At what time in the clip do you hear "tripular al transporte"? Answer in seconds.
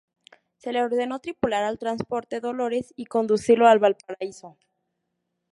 1.19-2.39